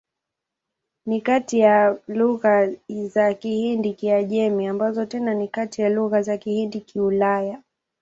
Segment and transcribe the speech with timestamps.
[1.05, 7.63] Ni kati ya lugha za Kihindi-Kiajemi, ambazo tena ni kati ya lugha za Kihindi-Kiulaya.